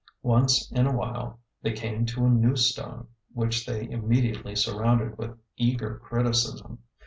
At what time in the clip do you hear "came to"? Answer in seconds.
1.73-2.25